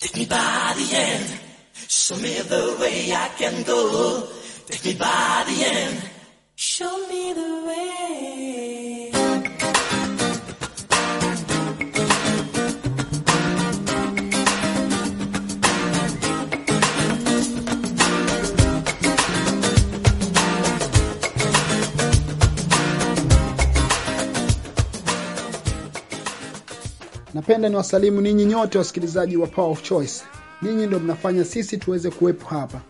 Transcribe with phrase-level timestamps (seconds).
[0.00, 1.40] Take me by the hand,
[1.74, 4.26] show me the way I can go.
[4.66, 6.10] Take me by the hand,
[6.56, 8.29] show me the way.
[27.34, 30.22] Napenda ni wasalimu ninyi nyote wasikilizaji wa Power of Choice.
[30.62, 32.80] Ninyi ndio mnafanya sisi tuweze kuwepo hapa.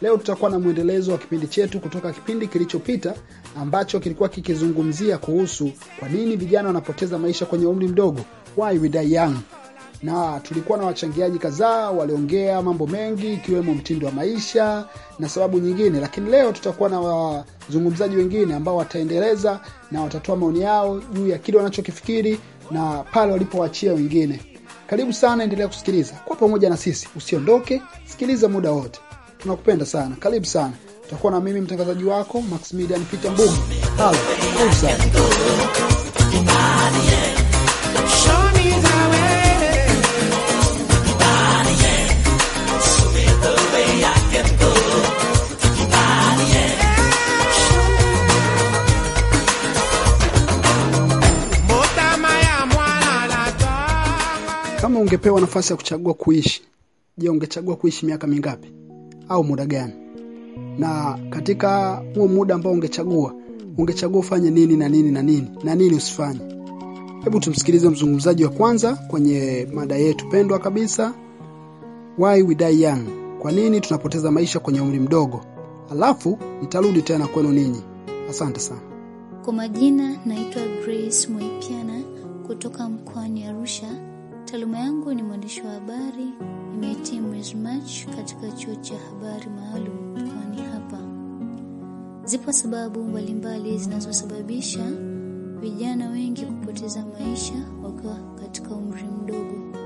[0.00, 3.14] Leo tutakuwa na mwendelezo wa kipindi chetu kutoka kipindi kilichopita
[3.60, 8.20] ambacho kilikuwa kikizungumzia kuhusu kwa nini vijana wanapoteza maisha kwenye umri mdogo,
[8.56, 9.34] why we die young.
[10.02, 14.84] Na tulikuwa na wachangiaji kadhaa waliongea mambo mengi ikiwemo mtindo wa maisha
[15.18, 21.00] na sababu nyingine, lakini leo tutakuwa na wazungumzaji wengine ambao wataendeleza na watatoa maoni yao
[21.00, 22.40] juu ya kile wanachokifikiri
[22.72, 24.40] na pale walipoachia wengine.
[24.86, 29.00] Karibu sana, endelea kusikiliza kwa pamoja na sisi, usiondoke, sikiliza muda wote.
[29.38, 30.72] Tunakupenda sana, karibu sana.
[31.02, 33.52] Tutakuwa na mimi mtangazaji wako Maximilian Peter Mbugu.
[33.96, 34.18] Halo,
[34.56, 35.04] karibu sana.
[55.22, 56.62] Ungepewa nafasi ya kuchagua kuishi,
[57.18, 58.72] je, ungechagua kuishi miaka mingapi
[59.28, 59.92] au muda gani?
[60.78, 63.34] Na katika huo muda ambao ungechagua,
[63.78, 66.40] ungechagua ufanye nini na nini na nini na nini usifanye?
[67.24, 71.14] Hebu tumsikilize mzungumzaji wa kwanza kwenye mada yetu pendwa kabisa,
[72.18, 73.02] why we die young,
[73.38, 75.40] kwa nini tunapoteza maisha kwenye umri mdogo.
[75.90, 77.82] Alafu nitarudi tena kwenu ninyi.
[78.30, 78.80] Asante sana.
[79.44, 82.02] Kwa majina naitwa Grace Mwaipiana
[82.46, 84.11] kutoka mkoani Arusha.
[84.52, 86.26] Taaluma yangu ni mwandishi wa habari.
[86.72, 90.98] Nimehitimu mwezi Machi katika chuo cha habari maalum mkoani hapa.
[92.24, 94.90] Zipo sababu mbalimbali zinazosababisha
[95.60, 99.76] vijana wengi kupoteza maisha wakiwa katika umri mdogo.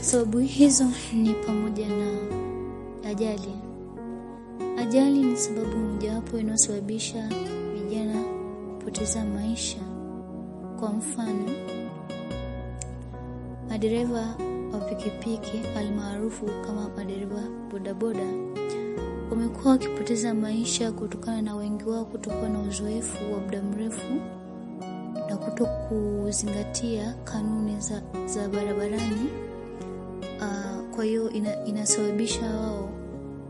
[0.00, 0.84] Sababu hizo
[1.14, 2.18] ni pamoja na
[3.10, 3.54] ajali.
[4.78, 7.28] Ajali ni sababu mojawapo inayosababisha
[7.74, 8.22] vijana
[8.78, 9.78] kupoteza maisha.
[10.80, 11.44] Kwa mfano,
[13.72, 14.36] madereva
[14.72, 18.26] wa pikipiki almaarufu kama madereva bodaboda
[19.30, 24.14] wamekuwa wakipoteza maisha kutokana na wengi wao kutokuwa na uzoefu wa muda mrefu
[25.28, 29.28] na kuto kuzingatia kanuni za, za barabarani.
[30.40, 32.90] Uh, kwa hiyo ina, inasababisha wao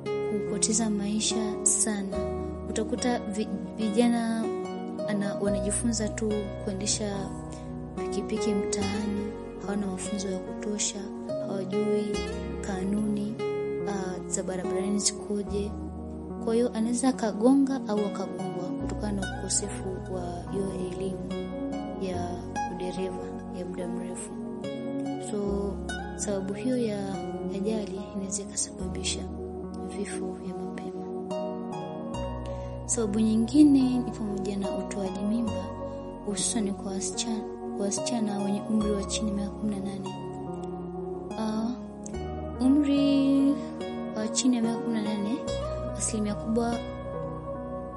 [0.04, 2.16] kupoteza maisha sana.
[2.70, 3.20] Utakuta
[3.78, 4.44] vijana
[5.08, 6.32] ana, wanajifunza tu
[6.64, 7.28] kuendesha
[7.96, 9.01] pikipiki mtaani,
[9.62, 10.98] hawana mafunzo ya kutosha,
[11.46, 12.16] hawajui
[12.60, 13.34] kanuni
[13.86, 15.70] uh, za barabarani zikoje.
[16.44, 19.84] Kwa hiyo anaweza akagonga au akagongwa kutokana na ukosefu
[20.14, 21.32] wa hiyo elimu
[22.02, 22.30] ya
[22.74, 23.24] udereva
[23.58, 24.30] ya muda mrefu.
[25.30, 25.72] So
[26.16, 27.14] sababu hiyo ya
[27.56, 29.20] ajali inaweza ikasababisha
[29.98, 31.06] vifo vya mapema.
[32.86, 35.64] Sababu nyingine ni pamoja na utoaji mimba
[36.26, 37.51] hususani kwa wasichana
[37.82, 40.14] kwa wasichana wenye umri wa chini ya miaka kumi na nane.
[41.30, 43.54] Uh, umri
[44.16, 45.38] wa chini ya miaka kumi na nane
[45.98, 46.74] asilimia kubwa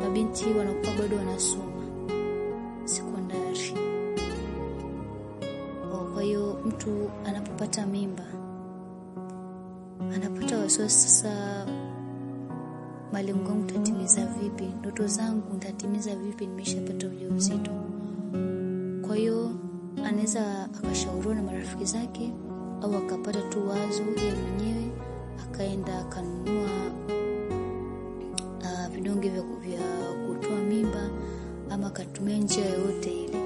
[0.01, 1.83] mabinti wanakuwa bado wanasoma
[2.85, 3.73] sekondari.
[5.93, 8.25] Oh, Kwa hiyo mtu anapopata mimba
[10.15, 11.65] anapata wasiwasi sasa
[13.11, 14.63] malengo yangu nitatimiza vipi?
[14.79, 16.47] Ndoto zangu nitatimiza vipi?
[16.47, 17.71] Nimeshapata ujauzito.
[20.25, 22.33] Anaweza akashauriwa na marafiki zake
[22.81, 24.91] au akapata tu wazo yeye mwenyewe
[25.43, 26.69] akaenda akanunua
[28.61, 29.41] uh, vidonge vya,
[30.27, 31.09] kutoa mimba
[31.69, 33.39] ama akatumia njia yoyote ile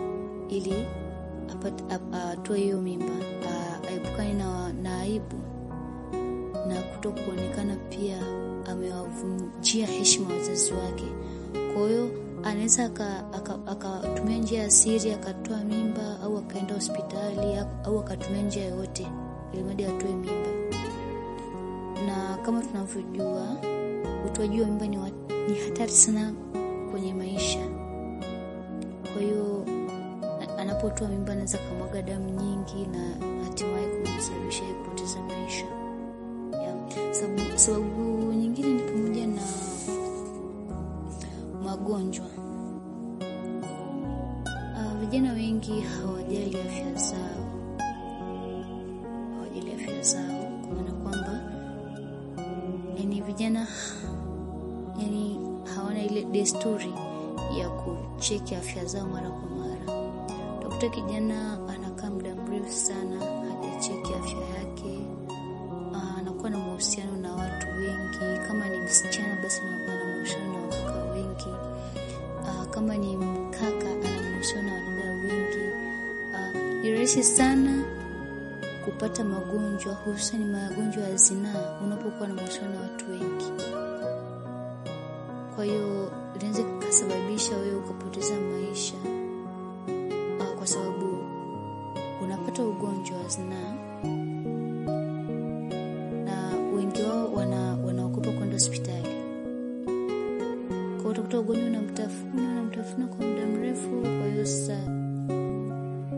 [0.49, 0.85] ili
[2.31, 3.13] atoe hiyo mimba
[3.45, 5.35] uh, aepukane na, na aibu
[6.67, 8.17] na kuto kuonekana pia
[8.71, 11.05] amewavunjia heshima wazazi wake.
[11.73, 12.09] Kwa hiyo
[12.43, 18.65] anaweza aka- aka- akatumia njia ya siri akatoa mimba au akaenda hospitali au akatumia njia
[18.65, 19.07] yoyote
[19.53, 20.49] ili mradi atoe mimba.
[22.07, 23.57] Na kama tunavyojua
[24.25, 24.97] utoaji wa mimba ni,
[25.47, 26.33] ni hatari sana
[26.91, 27.59] kwenye maisha.
[29.13, 29.65] Kwa hiyo
[30.57, 35.65] anapotoa mimba anaweza kamwaga damu nyingi na hatimaye kumsababisha kupoteza maisha.
[36.51, 37.41] Ya, Sababu,
[58.29, 60.01] kucheki afya zao mara kwa mara.
[60.57, 64.99] Utakuta kijana anakaa muda mrefu sana hajacheki afya yake,
[65.95, 68.47] ah, anakuwa na mahusiano na watu wengi.
[68.47, 71.49] Kama ni msichana, basi anakuwa na mahusiano na wakaka wengi.
[72.47, 75.73] Ah, kama ni mkaka, ana mahusiano na wadada wengi.
[76.35, 76.51] Ah,
[76.83, 77.83] ni rahisi sana
[78.85, 83.51] kupata magonjwa hususani magonjwa ya zinaa unapokuwa na mahusiano na watu wengi.
[85.55, 86.11] Kwa hiyo
[87.39, 88.93] ikasababisha wewe ukapoteza maisha
[90.39, 91.17] au kwa sababu
[92.23, 93.73] unapata ugonjwa wa zinaa
[96.25, 99.09] na wengi wao wana wanaogopa kwenda hospitali.
[101.01, 104.77] Kwa utakuta ugonjwa unamtafuna unamtafuna kwa muda mrefu, kwa hiyo sasa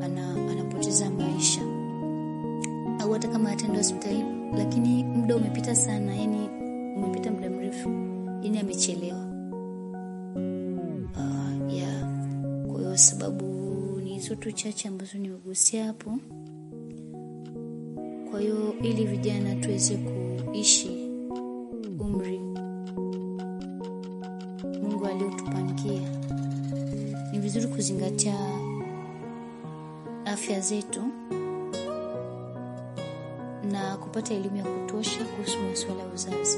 [0.05, 1.61] ana, anapoteza maisha
[2.99, 4.25] au hata kama ataenda hospitali
[4.57, 6.49] lakini muda umepita sana, yani
[6.97, 7.89] umepita muda mrefu,
[8.41, 9.30] yani amechelewa.
[13.01, 13.45] Sababu
[14.03, 16.17] ni hizo tu chache ambazo nimegusia hapo.
[18.31, 21.09] Kwa hiyo ili vijana tuweze kuishi
[21.99, 22.39] umri
[24.81, 26.01] Mungu aliotupangia,
[27.31, 28.35] ni vizuri kuzingatia
[30.25, 31.01] afya zetu
[33.71, 36.57] na kupata elimu ya kutosha kuhusu masuala ya uzazi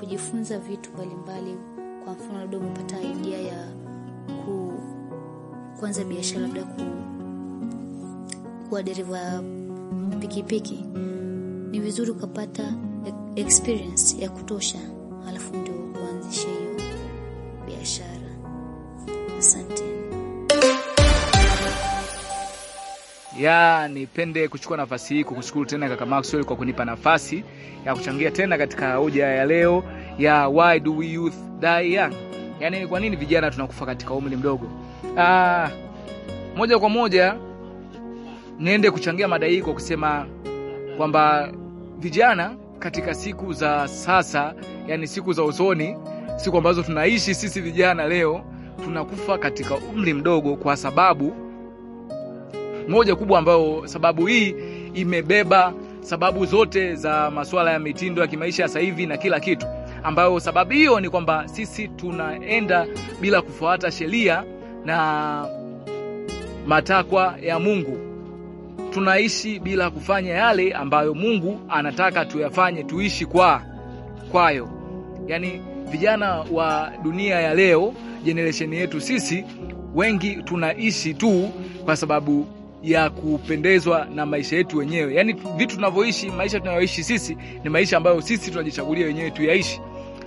[0.00, 1.56] kujifunza vitu mbalimbali.
[2.04, 3.68] Kwa mfano, labda umepata idea ya
[4.44, 4.72] ku,
[5.80, 6.80] kuanza biashara, labda ku,
[8.68, 9.42] kuwa dereva
[10.20, 10.84] pikipiki,
[11.70, 12.74] ni vizuri ukapata
[13.36, 14.78] experience ya kutosha,
[15.28, 16.76] alafu ndio uanzishe hiyo
[17.66, 18.28] biashara.
[19.38, 19.87] Asante.
[23.38, 27.44] Ya nipende kuchukua nafasi hii kukushukuru tena kaka Maxwell kwa kunipa nafasi
[27.86, 29.84] ya kuchangia tena katika hoja ya leo
[30.18, 32.12] ya why do we youth die young,
[32.60, 34.66] yani kwa nini vijana tunakufa katika umri mdogo.
[35.18, 35.68] Ah,
[36.56, 37.36] moja kwa moja
[38.58, 40.26] niende kuchangia mada hii kwa kusema
[40.96, 41.52] kwamba
[41.98, 44.54] vijana katika siku za sasa,
[44.86, 45.96] yani siku za usoni,
[46.36, 48.44] siku ambazo tunaishi sisi vijana leo,
[48.84, 51.47] tunakufa katika umri mdogo kwa sababu
[52.88, 54.54] moja kubwa ambayo sababu hii
[54.94, 59.66] imebeba sababu zote za masuala ya mitindo ya kimaisha sasa hivi na kila kitu,
[60.02, 62.86] ambayo sababu hiyo ni kwamba sisi tunaenda
[63.20, 64.44] bila kufuata sheria
[64.84, 65.46] na
[66.66, 67.98] matakwa ya Mungu.
[68.90, 73.62] Tunaishi bila kufanya yale ambayo Mungu anataka tuyafanye, tuishi kwa
[74.32, 74.68] kwayo.
[75.26, 77.94] Yaani vijana wa dunia ya leo,
[78.24, 79.44] generation yetu sisi
[79.94, 81.50] wengi tunaishi tu
[81.84, 82.46] kwa sababu
[82.82, 85.14] ya kupendezwa na maisha yetu wenyewe.
[85.14, 89.80] Yaani vitu tunavyoishi, maisha tunayoishi sisi ni maisha ambayo sisi tunajichagulia wenyewe tuyaishi.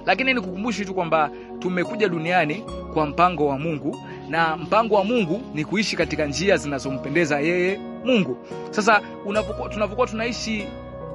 [0.05, 2.63] Lakini nikukumbushe tu kwamba tumekuja duniani
[2.93, 3.97] kwa mpango wa Mungu
[4.29, 8.37] na mpango wa Mungu ni kuishi katika njia zinazompendeza yeye Mungu.
[8.69, 10.65] Sasa unapokuwa tunapokuwa tunaishi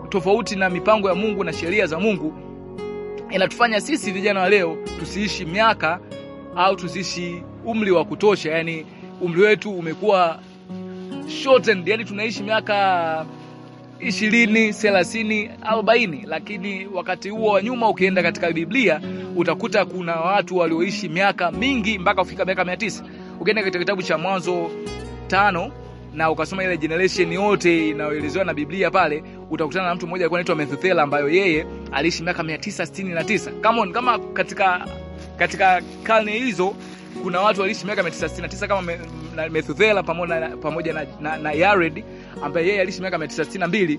[0.09, 2.35] tofauti na mipango ya Mungu na sheria za Mungu,
[3.31, 6.01] inatufanya sisi vijana wa leo tusiishi miaka
[6.57, 8.87] au tusiishi umri wa kutosha, yani
[9.21, 10.39] umri wetu umekuwa
[11.29, 13.27] shortened, yani tunaishi miaka
[14.01, 19.01] ishirini, thelathini, arobaini, lakini wakati huo wa nyuma ukienda katika Biblia
[19.37, 23.05] utakuta kuna watu walioishi miaka mingi mpaka kufika miaka mia tisa.
[23.41, 24.71] Ukienda katika kitabu cha Mwanzo
[25.27, 25.71] tano
[26.15, 30.57] na ukasoma ile generation yote inayoelezewa na Biblia pale, utakutana na mtu mmoja alikuwa anaitwa
[30.57, 33.51] methuthela ambayo yeye aliishi miaka mia tisa sitini na tisa.
[33.61, 34.87] Kama kama katika
[35.39, 36.75] katika karne hizo
[37.23, 41.53] kuna watu waliishi miaka mia tisa sitini na Methuselah pamoja na, pamoja na, na, na
[41.53, 42.05] Yared
[42.43, 43.99] ambaye yeye aliishi miaka 962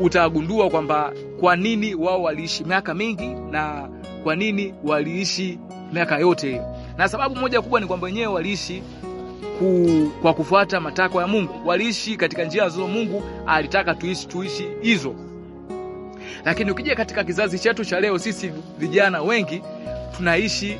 [0.00, 3.88] utagundua kwamba kwa nini wao waliishi miaka mingi na
[4.22, 5.58] kwa nini waliishi
[5.92, 6.64] miaka yote hiyo.
[6.98, 8.82] Na sababu moja kubwa ni kwamba wenyewe waliishi
[9.58, 9.88] ku,
[10.22, 11.68] kwa kufuata matakwa ya Mungu.
[11.68, 15.14] Waliishi katika njia ambazo Mungu alitaka tuishi tuishi hizo.
[16.44, 19.62] Lakini ukija katika kizazi chetu cha leo, sisi vijana wengi
[20.16, 20.78] tunaishi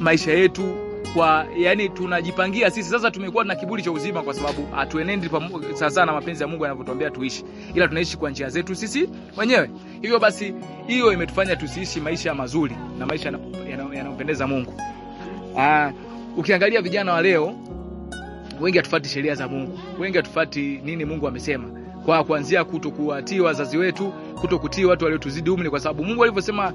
[0.00, 3.10] maisha yetu kwa yani, tunajipangia sisi sasa.
[3.10, 5.30] Tumekuwa na kiburi cha uzima kwa sababu hatuenendi
[5.74, 9.70] sawasawa na mapenzi ya Mungu yanavyotuambia tuishi, ila tunaishi kwa njia zetu sisi wenyewe.
[10.02, 10.54] Hivyo basi,
[10.86, 13.32] hiyo imetufanya tusiishi maisha mazuri na maisha
[13.70, 14.74] yanayompendeza Mungu.
[15.56, 15.92] Aa,
[16.36, 17.54] ukiangalia vijana wa leo
[18.60, 21.64] wengi hatufuati sheria za Mungu, wengi hatufuati nini Mungu amesema,
[22.04, 26.72] kwa kuanzia kutokuwatii wazazi wetu, kutokutii watu waliotuzidi umri, kwa sababu Mungu alivyosema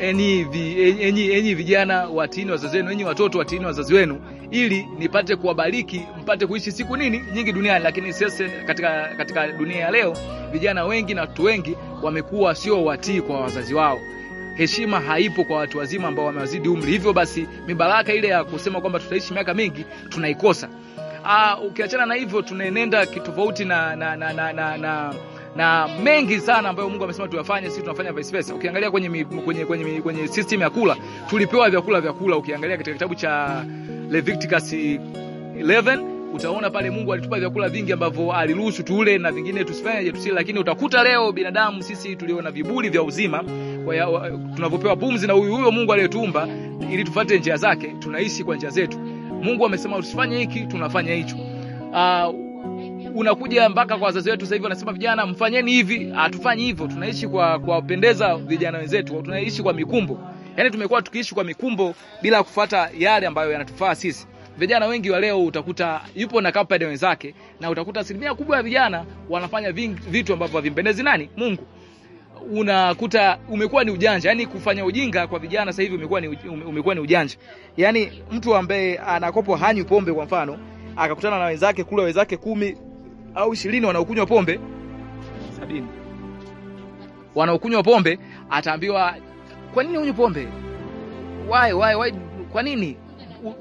[0.00, 4.20] enyi, vijana watiini wazazi wenu, enyi watoto watiini wazazi wenu.
[4.50, 7.84] ili nipate kuwabariki mpate kuishi siku nini nyingi duniani.
[7.84, 10.16] Lakini sasa katika, katika dunia ya leo
[10.52, 14.00] vijana wengi na watu wengi wamekuwa sio watii kwa wazazi wao
[14.56, 16.92] heshima haipo kwa watu wazima ambao wamewazidi umri.
[16.92, 20.68] Hivyo basi mibaraka ile ya kusema kwamba tutaishi miaka mingi tunaikosa.
[21.24, 25.14] Ah, ukiachana na hivyo tunaenenda kitofauti na na, na, na, na, na
[25.56, 28.54] na mengi sana ambayo Mungu amesema tuyafanye, sisi tunafanya vice versa.
[28.54, 30.96] Ukiangalia kwenye kwenye kwenye kwenye system ya kula,
[31.30, 32.36] tulipewa vyakula vyakula.
[32.36, 33.64] Ukiangalia katika kitabu cha
[34.10, 40.34] Leviticus 11 utaona pale Mungu alitupa vyakula vingi ambavyo aliruhusu tule na vingine tusifanye tusile,
[40.34, 43.44] lakini utakuta leo binadamu sisi tulio na viburi vya uzima
[44.56, 46.48] tunavyopewa pumzi na huyu huyo Mungu aliyetuumba
[46.92, 48.98] ili tufuate njia zake, tunaishi kwa njia zetu.
[49.42, 51.36] Mungu amesema usifanye hiki, tunafanya hicho.
[51.92, 52.34] Uh,
[53.14, 56.86] unakuja mpaka kwa wazazi wetu sasa hivi wanasema vijana mfanyeni hivi, hatufanyi hivyo.
[56.86, 60.20] Tunaishi kwa kuwapendeza vijana wenzetu, tunaishi kwa mikumbo.
[60.56, 64.26] Yaani tumekuwa tukiishi kwa mikumbo bila kufuata yale ambayo yanatufaa sisi.
[64.58, 69.04] Vijana wengi wa leo utakuta yupo na kapade wenzake, na utakuta asilimia kubwa ya vijana
[69.30, 71.28] wanafanya vitu ambavyo havimpendezi nani?
[71.36, 71.62] Mungu.
[72.50, 76.28] Unakuta umekuwa ni ujanja, yani kufanya ujinga kwa vijana sasa hivi umekuwa ni
[76.68, 77.36] umekuwa ni ujanja.
[77.76, 80.58] Yani mtu ambaye anakopo hanywi pombe kwa mfano,
[80.96, 82.76] akakutana na wenzake kule, wenzake kumi
[83.34, 84.60] au ishirini wanaokunywa pombe
[85.60, 85.86] sabini
[87.34, 88.18] wanaokunywa pombe,
[88.50, 89.14] ataambiwa
[89.74, 90.48] kwa nini unywe pombe?
[91.48, 92.12] Why, why, why?
[92.52, 92.96] Kwa nini?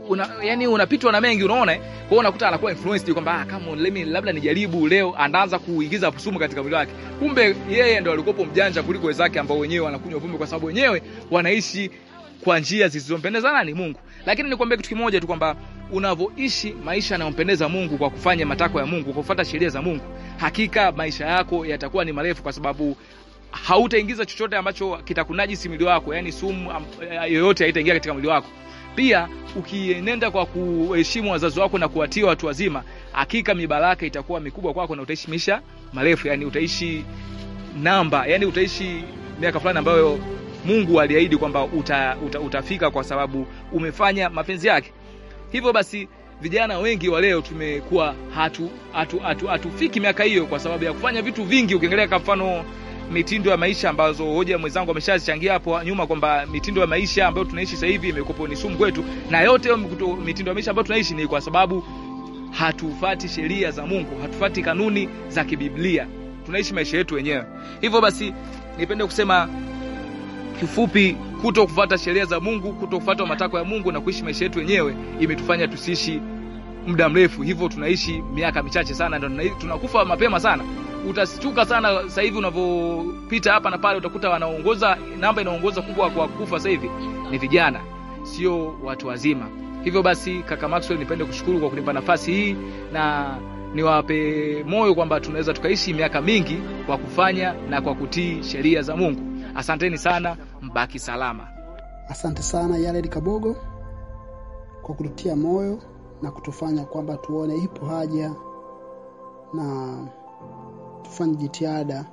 [0.10, 1.76] Una, yani unapitwa na mengi unaona.
[1.76, 6.12] Kwa hiyo unakuta anakuwa influenced kwamba ah, kama let me labda nijaribu leo, anaanza kuingiza
[6.18, 6.92] sumu katika mwili wake.
[7.20, 11.02] Kumbe yeye ndo alikopo mjanja kuliko wenzake ambao wenyewe wanakunywa pombe, kwa sababu wenyewe
[11.32, 11.92] wanaishi
[12.44, 13.74] kwa njia zisizompendeza nani?
[13.74, 14.00] Mungu.
[14.26, 15.56] Lakini nikwambie kitu kimoja tu kwamba
[15.92, 20.04] unavyoishi maisha yanayompendeza Mungu kwa kufanya matakwa ya Mungu, kwa sheria za Mungu,
[20.38, 22.98] hakika maisha yako yatakuwa ni marefu, kwa sababu
[23.52, 26.72] hautaingiza chochote ambacho kitakunajisi mwili wako, yani sumu
[27.30, 28.48] yoyote haitaingia katika mwili wako.
[28.96, 34.96] Pia ukienenda kwa kuheshimu wazazi wako na kuwatia watu wazima, hakika mibaraka itakuwa mikubwa kwako
[34.96, 35.62] na utaishi maisha
[35.94, 37.06] marefu, yani utaishi
[37.82, 39.04] namba, yani utaishi
[39.40, 40.20] miaka fulani ambayo
[40.66, 44.92] Mungu aliahidi kwamba uta, uta, utafika kwa sababu umefanya mapenzi yake.
[45.52, 46.08] Hivyo basi
[46.42, 50.94] vijana wengi wa leo tumekuwa hatu hatufiki hatu, hatu, hatu miaka hiyo kwa sababu ya
[50.94, 51.76] kufanya vitu vingi.
[51.76, 52.64] Ukiangalia kwa mfano
[53.12, 57.74] mitindo ya maisha ambazo hoja mwenzangu ameshazichangia hapo nyuma kwamba mitindo ya maisha ambayo tunaishi
[57.76, 59.76] sasa hivi imekuwa ni sumu kwetu, na yote
[60.26, 61.84] mitindo ya maisha ambayo tunaishi ni kwa sababu
[62.52, 66.08] hatufati sheria za Mungu, hatufati kanuni za kibiblia,
[66.46, 67.44] tunaishi maisha yetu wenyewe.
[67.82, 68.34] Hivyo basi
[68.78, 69.50] nipende kusema
[70.68, 74.60] kifupi, kuto kufuata sheria za Mungu, kuto kufuata matakwa ya Mungu na kuishi maisha yetu
[74.60, 76.22] wenyewe imetufanya tusiishi
[76.88, 80.64] muda mrefu, hivyo tunaishi miaka michache sana, ndio tunakufa mapema sana.
[81.10, 86.58] Utashtuka sana sasa hivi unavyopita hapa na pale, utakuta wanaongoza, namba inaongoza kubwa kwa kufa
[86.58, 86.90] sasa hivi
[87.32, 87.80] ni vijana,
[88.24, 89.46] sio watu wazima.
[89.84, 92.56] Hivyo basi, kaka Maxwell, nipende kushukuru kwa kunipa nafasi hii
[92.94, 93.36] na
[93.76, 99.34] niwape moyo kwamba tunaweza tukaishi miaka mingi kwa kufanya na kwa kutii sheria za Mungu.
[99.56, 101.48] Asanteni sana, mbaki salama.
[102.10, 103.56] Asante sana Yared Kabogo
[104.82, 105.80] kwa kututia moyo
[106.22, 108.34] na kutufanya kwamba tuone ipo haja
[109.54, 109.98] na
[111.02, 112.06] tufanye jitihada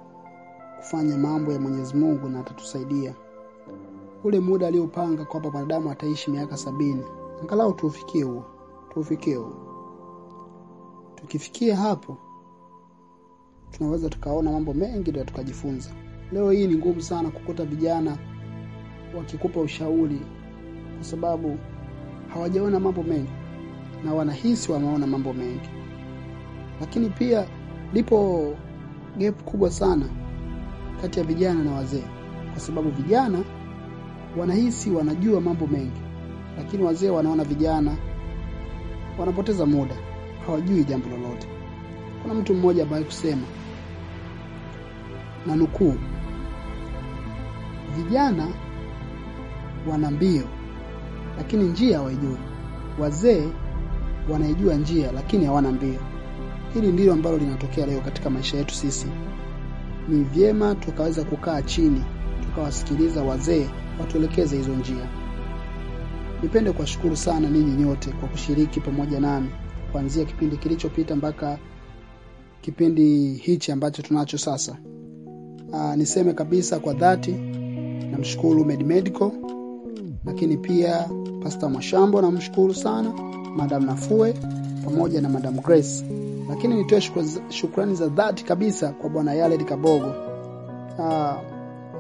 [0.76, 3.14] kufanya mambo ya Mwenyezi Mungu na atatusaidia.
[4.24, 7.04] Ule muda aliopanga kwamba mwanadamu ataishi miaka sabini,
[7.42, 8.44] angalau tuufikie huo,
[8.94, 9.52] tuufikie huo.
[11.14, 12.16] Tukifikia hapo,
[13.70, 15.90] tunaweza tukaona mambo mengi ndio tukajifunza.
[16.32, 18.18] Leo hii ni ngumu sana kukuta vijana
[19.16, 20.20] wakikupa ushauri,
[20.96, 21.58] kwa sababu
[22.34, 23.30] hawajaona mambo mengi
[24.04, 25.68] na wanahisi wameona mambo mengi,
[26.80, 27.46] lakini pia
[27.92, 28.52] lipo
[29.18, 30.06] gap kubwa sana
[31.02, 32.04] kati ya vijana na wazee,
[32.52, 33.38] kwa sababu vijana
[34.36, 36.00] wanahisi wanajua mambo mengi,
[36.58, 37.96] lakini wazee wanaona vijana
[39.18, 39.94] wanapoteza muda,
[40.46, 41.48] hawajui jambo lolote.
[42.22, 43.42] Kuna mtu mmoja ambaye kusema
[45.46, 45.94] na nukuu,
[47.96, 48.48] vijana
[49.90, 50.42] wana mbio
[51.38, 52.36] lakini njia hawaijui,
[52.98, 53.48] wazee
[54.30, 56.00] wanaijua njia lakini hawana mbio.
[56.74, 59.06] Hili ndilo ambalo linatokea leo katika maisha yetu sisi.
[60.08, 62.02] Ni vyema tukaweza kukaa chini
[62.42, 63.66] tukawasikiliza wazee
[64.00, 65.06] watuelekeze hizo njia.
[66.42, 69.48] Nipende kuwashukuru sana ninyi nyote kwa kushiriki pamoja nami
[69.92, 71.58] kuanzia kipindi kilichopita mpaka
[72.60, 74.76] kipindi hichi ambacho tunacho sasa.
[75.74, 77.32] Aa, niseme kabisa kwa dhati
[78.10, 79.30] namshukuru Med Medical,
[80.24, 81.08] lakini pia
[81.42, 83.12] Pasta Mwashambo namshukuru sana,
[83.56, 84.34] Madam Nafue
[84.84, 86.04] pamoja na Madam Grace
[86.48, 87.00] lakini nitoe
[87.48, 90.12] shukrani za dhati kabisa kwa bwana Yared Kabogo.
[90.98, 91.36] Aa,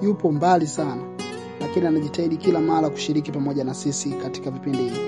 [0.02, 1.02] yupo mbali sana,
[1.60, 5.00] lakini anajitahidi kila mara kushiriki pamoja na sisi katika vipindi hivi.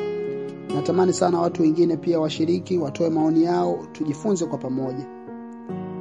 [0.75, 5.07] natamani sana watu wengine pia washiriki watoe maoni yao tujifunze kwa pamoja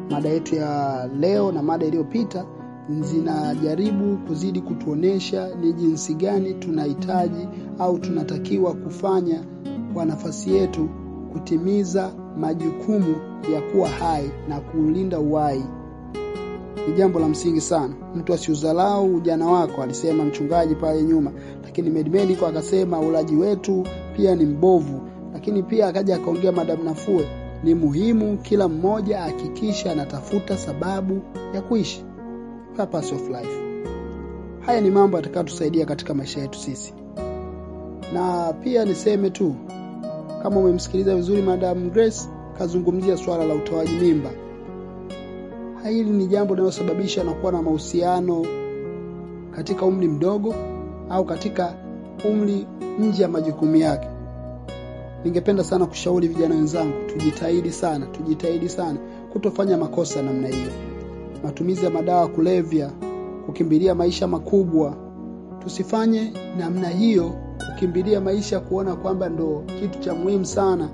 [0.09, 2.45] mada yetu ya leo na mada iliyopita
[2.99, 7.47] zinajaribu kuzidi kutuonesha ni jinsi gani tunahitaji
[7.79, 9.43] au tunatakiwa kufanya
[9.93, 10.89] kwa nafasi yetu
[11.33, 13.15] kutimiza majukumu
[13.53, 15.63] ya kuwa hai na kuulinda uhai.
[16.87, 17.93] Ni jambo la msingi sana.
[18.15, 21.31] Mtu asiuzalau ujana wako alisema mchungaji pale nyuma.
[21.63, 23.83] Lakini medmedico akasema ulaji wetu
[24.17, 25.01] pia ni mbovu.
[25.33, 27.27] Lakini pia akaja akaongea madam nafue.
[27.63, 31.21] Ni muhimu kila mmoja ahakikisha anatafuta sababu
[31.53, 32.05] ya kuishi
[32.75, 33.61] purpose of life.
[34.59, 36.93] Haya ni mambo yatakayotusaidia katika maisha yetu sisi.
[38.13, 39.55] Na pia niseme tu
[40.43, 42.19] kama umemsikiliza vizuri madam Grace
[42.57, 44.29] kazungumzia swala la utoaji mimba.
[45.83, 48.45] Hili ni jambo linalosababisha na kuwa na mahusiano
[49.55, 50.55] katika umri mdogo
[51.09, 51.73] au katika
[52.29, 52.67] umri
[52.99, 54.07] nje ya majukumu yake.
[55.23, 58.99] Ningependa sana kushauri vijana wenzangu tujitahidi sana tujitahidi sana
[59.33, 60.71] kutofanya makosa namna hiyo
[61.43, 62.91] matumizi ya madawa kulevya
[63.45, 64.95] kukimbilia maisha makubwa.
[65.59, 67.31] Tusifanye namna hiyo
[67.73, 70.89] kukimbilia maisha kuona kwamba ndo kitu cha muhimu sana.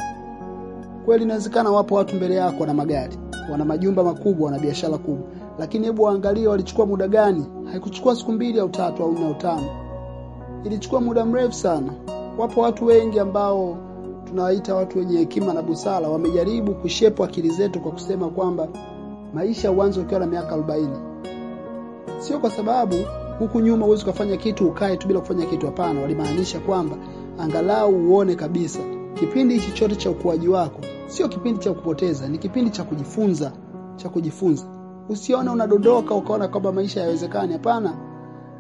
[1.06, 3.18] Kweli inawezekana wapo watu mbele yako na magari
[3.52, 5.28] wana majumba makubwa wana biashara kubwa.
[5.60, 7.46] Lakini hebu waangalie walichukua muda gani.
[7.72, 9.68] Haikuchukua siku mbili au tatu au nne au tano.
[10.66, 11.94] Ilichukua muda mrefu sana.
[12.38, 13.78] Wapo watu wengi ambao
[14.26, 18.68] tunawaita watu wenye hekima na busara wamejaribu kushepu akili zetu kwa kusema kwamba
[19.34, 20.88] maisha uanze ukiwa na miaka 40
[22.20, 22.96] sio kwa sababu
[23.40, 26.02] huku nyuma huwezi kufanya kitu ukae tu bila kufanya kitu hapana.
[26.02, 26.98] Walimaanisha kwamba
[27.40, 28.80] angalau uone kabisa.
[29.14, 33.52] Kipindi hichi chote cha ukuaji wako sio kipindi cha kupoteza ni kipindi cha kujifunza
[33.96, 34.66] cha kujifunza.
[35.10, 37.94] Usione unadondoka ukaona kwamba maisha hayawezekani hapana.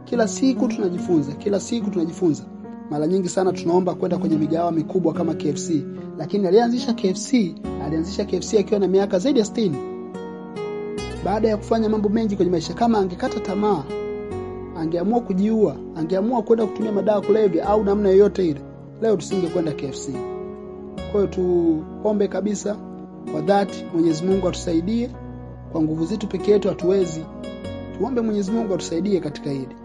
[0.06, 2.44] Kila siku tunajifunza kila siku tunajifunza.
[2.92, 5.72] Mara nyingi sana tunaomba kwenda kwenye migahawa mikubwa kama KFC
[6.18, 7.34] lakini alianzisha KFC
[7.86, 9.72] alianzisha KFC akiwa na miaka zaidi ya 60
[11.27, 13.83] baada ya kufanya mambo mengi kwenye maisha kama angekata tamaa
[14.77, 18.61] angeamua kujiua angeamua kwenda kutumia madawa kulevya au namna yoyote ile
[19.01, 20.09] leo tusingekwenda KFC
[21.11, 22.75] kwa hiyo tuombe kabisa
[23.31, 25.09] kwa dhati Mwenyezi Mungu atusaidie
[25.72, 27.25] kwa nguvu zetu peke yetu hatuwezi.
[27.98, 29.75] Tuombe Mwenyezi Mungu atusaidie katika hili.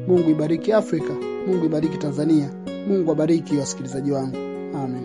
[0.07, 1.13] Mungu ibariki Afrika
[1.47, 2.49] Mungu ibariki Tanzania
[2.87, 4.37] Mungu abariki wasikilizaji wangu.
[4.77, 5.02] Amen